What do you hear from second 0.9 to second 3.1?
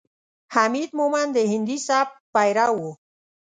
مومند د هندي سبک پیرو ؤ.